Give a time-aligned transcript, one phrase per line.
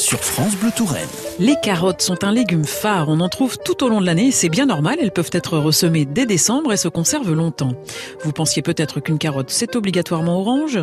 [0.00, 1.08] sur France Bleu Touraine.
[1.38, 4.48] Les carottes sont un légume phare, on en trouve tout au long de l'année, c'est
[4.48, 7.74] bien normal, elles peuvent être ressemées dès décembre et se conservent longtemps.
[8.24, 10.78] Vous pensiez peut-être qu'une carotte c'est obligatoirement orange?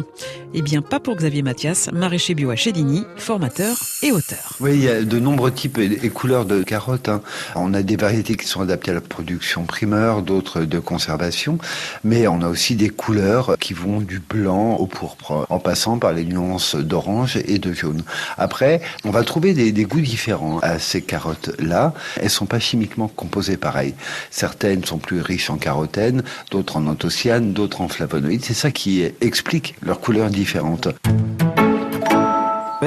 [0.53, 4.55] Eh bien pas pour Xavier Mathias, maraîcher bio à Chédigny, formateur et auteur.
[4.59, 7.09] Oui, il y a de nombreux types et couleurs de carottes.
[7.09, 7.21] Hein.
[7.55, 11.57] On a des variétés qui sont adaptées à la production primeur, d'autres de conservation,
[12.03, 16.13] mais on a aussi des couleurs qui vont du blanc au pourpre, en passant par
[16.13, 18.03] les nuances d'orange et de jaune.
[18.37, 21.93] Après, on va trouver des, goûts différents à ces carottes-là.
[22.21, 23.93] Elles sont pas chimiquement composées pareil.
[24.31, 28.43] Certaines sont plus riches en carotène, d'autres en anthocyanes, d'autres en flavonoïdes.
[28.43, 30.89] C'est ça qui explique leurs couleurs différentes.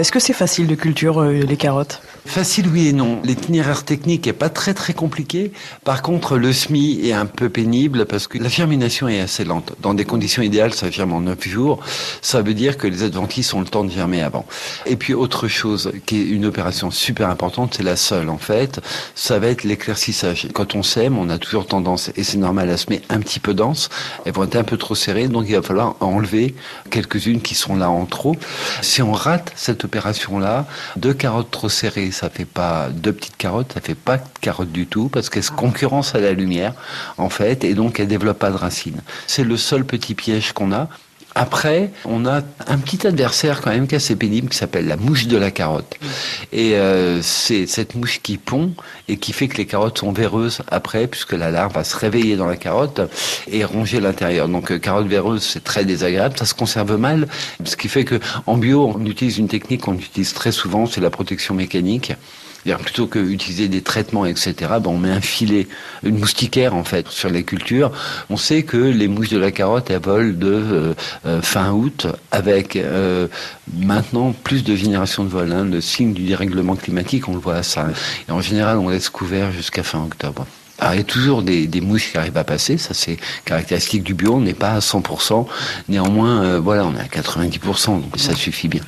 [0.00, 2.00] Est-ce que c'est facile de culture euh, les carottes?
[2.24, 3.20] Facile oui et non.
[3.22, 5.52] L'itinéraire technique est pas très très compliqué.
[5.84, 9.74] Par contre, le SMI est un peu pénible parce que la germination est assez lente.
[9.82, 11.80] Dans des conditions idéales, ça germe en 9 jours.
[12.22, 14.46] Ça veut dire que les adventices ont le temps de germer avant.
[14.86, 18.80] Et puis autre chose qui est une opération super importante, c'est la seule en fait,
[19.14, 20.48] ça va être l'éclaircissage.
[20.54, 23.52] Quand on sème, on a toujours tendance, et c'est normal, à semer un petit peu
[23.52, 23.90] dense.
[24.24, 26.54] Elles vont être un peu trop serrées, donc il va falloir enlever
[26.88, 28.34] quelques-unes qui sont là en trop.
[28.80, 33.72] Si on rate cette opération-là, deux carottes trop serrées ça fait pas deux petites carottes,
[33.74, 36.74] ça fait pas de carottes du tout parce qu'elles se concurrencent à la lumière
[37.18, 39.02] en fait et donc elles développent pas de racines.
[39.26, 40.88] C'est le seul petit piège qu'on a.
[41.34, 44.96] Après, on a un petit adversaire quand même qui est assez pénible qui s'appelle la
[44.96, 45.96] mouche de la carotte.
[46.52, 48.72] Et euh, c'est cette mouche qui pond
[49.08, 52.36] et qui fait que les carottes sont véreuses après, puisque la larve va se réveiller
[52.36, 53.00] dans la carotte
[53.48, 54.48] et ronger l'intérieur.
[54.48, 57.28] Donc euh, carotte véreuse, c'est très désagréable, ça se conserve mal,
[57.64, 61.00] ce qui fait que en bio, on utilise une technique qu'on utilise très souvent, c'est
[61.00, 62.12] la protection mécanique
[62.64, 65.66] plutôt que utiliser des traitements, etc., ben on met un filet,
[66.02, 67.90] une moustiquaire en fait sur les cultures.
[68.28, 70.94] On sait que les mouches de la carotte elles volent de euh,
[71.26, 73.28] euh, fin août avec euh,
[73.72, 75.52] maintenant plus de générations de vol.
[75.52, 77.88] Hein, le signe du dérèglement climatique, on le voit à ça.
[78.28, 80.46] Et en général, on laisse couvert jusqu'à fin octobre.
[80.78, 84.02] Alors, il y a toujours des, des, mouches qui arrivent à passer, ça c'est caractéristique
[84.02, 85.46] du bio, on n'est pas à 100%,
[85.90, 88.80] néanmoins, voilà, on est à 90%, donc ça suffit bien.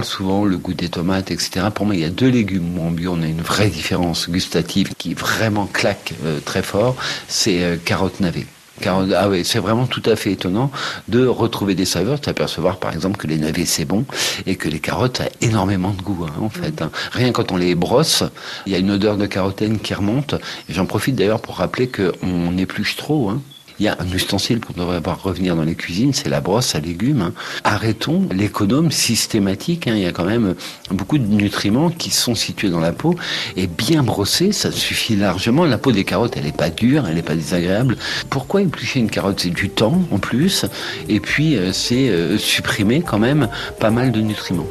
[0.00, 1.66] Parle souvent le goût des tomates, etc.
[1.74, 4.30] Pour moi, il y a deux légumes où en bio on a une vraie différence
[4.30, 6.96] gustative qui vraiment claque euh, très fort.
[7.28, 8.46] C'est euh, carotte navet.
[8.86, 10.70] Ah oui, c'est vraiment tout à fait étonnant
[11.08, 14.06] de retrouver des saveurs, de s'apercevoir par exemple que les navets c'est bon
[14.46, 16.80] et que les carottes ont énormément de goût hein, en fait.
[16.80, 16.90] Hein.
[17.12, 18.24] Rien quand on les brosse,
[18.64, 20.34] il y a une odeur de carotène qui remonte.
[20.70, 23.28] J'en profite d'ailleurs pour rappeler qu'on épluche trop.
[23.28, 23.42] Hein.
[23.80, 26.74] Il y a un ustensile qu'on devrait voir revenir dans les cuisines, c'est la brosse
[26.74, 27.22] à légumes.
[27.22, 27.32] Hein.
[27.64, 29.86] Arrêtons l'économe systématique.
[29.86, 29.94] Hein.
[29.96, 30.54] Il y a quand même
[30.90, 33.14] beaucoup de nutriments qui sont situés dans la peau.
[33.56, 35.64] Et bien brosser, ça suffit largement.
[35.64, 37.96] La peau des carottes, elle n'est pas dure, elle n'est pas désagréable.
[38.28, 39.40] Pourquoi éplucher une carotte?
[39.40, 40.66] C'est du temps en plus.
[41.08, 43.48] Et puis, euh, c'est euh, supprimer quand même
[43.78, 44.68] pas mal de nutriments.